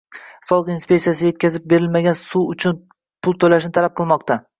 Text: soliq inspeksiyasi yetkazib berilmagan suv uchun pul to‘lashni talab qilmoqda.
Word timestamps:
soliq 0.45 0.69
inspeksiyasi 0.75 1.27
yetkazib 1.29 1.67
berilmagan 1.73 2.17
suv 2.21 2.47
uchun 2.55 2.79
pul 3.27 3.37
to‘lashni 3.45 3.71
talab 3.79 3.95
qilmoqda. 4.01 4.39